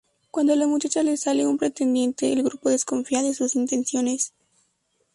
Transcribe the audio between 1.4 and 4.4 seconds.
un pretendiente, el grupo desconfía de sus intenciones.